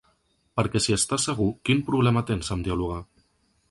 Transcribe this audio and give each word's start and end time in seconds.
Perquè 0.59 0.81
si 0.85 0.95
estàs 0.95 1.27
segur, 1.31 1.51
quin 1.69 1.87
problema 1.91 2.27
tens 2.33 2.53
amb 2.57 2.71
dialogar? 2.71 3.03